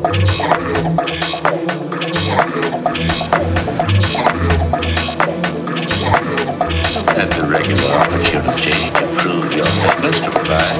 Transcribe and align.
Have 0.00 0.16
the 7.36 7.44
regular 7.46 7.92
opportunity 7.92 8.70
to 8.70 9.04
prove 9.18 9.52
your 9.52 9.66
fitness 9.66 10.20
to 10.20 10.30
fly. 10.30 10.72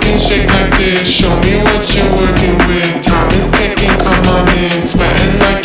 Can't 0.00 0.20
shake 0.20 0.48
like 0.48 0.76
this, 0.78 1.08
show 1.08 1.30
me 1.42 1.62
what 1.62 1.94
you're 1.94 2.10
working 2.16 2.58
with. 2.66 3.02
Time 3.04 3.30
is 3.38 3.48
ticking, 3.52 3.96
come 4.00 4.26
on 4.26 4.48
in, 4.48 4.82
sweating 4.82 5.38
like 5.38 5.61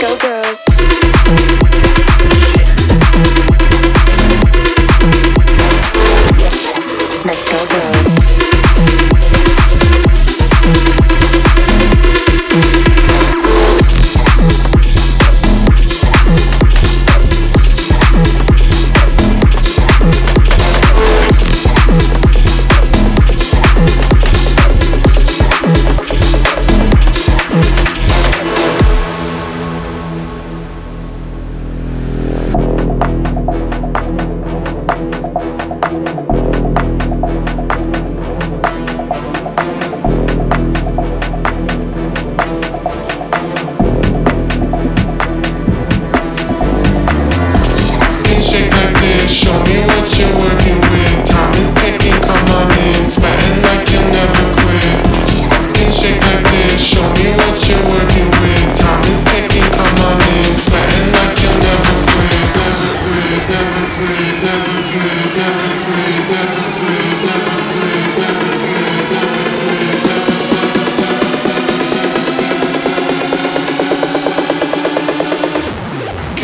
go, 0.00 0.16
go. 0.16 0.39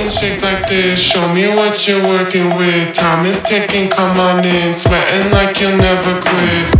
body 0.06 0.14
shaped 0.14 0.42
like 0.42 0.68
this. 0.68 1.00
Show 1.00 1.32
me 1.32 1.48
what 1.48 1.86
you're 1.88 2.02
working 2.06 2.56
with. 2.56 2.94
Time 2.94 3.26
is 3.26 3.42
ticking, 3.42 3.88
come 3.88 4.18
on 4.18 4.44
in. 4.44 4.74
Sweating 4.74 5.32
like 5.32 5.60
you'll 5.60 5.76
never 5.76 6.20
quit. 6.20 6.70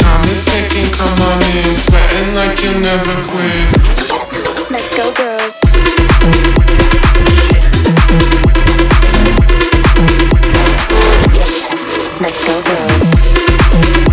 Time 0.00 0.28
is 0.28 0.44
ticking, 0.44 0.90
come 0.92 1.20
on 1.20 1.42
in. 1.42 1.76
Sweating 1.76 2.34
like 2.34 2.62
you'll 2.62 2.80
never 2.80 3.14
quit. 3.28 3.57
so 12.38 12.62
good. 12.62 14.07